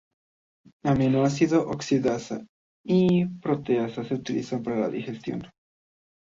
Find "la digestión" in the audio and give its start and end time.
4.79-5.43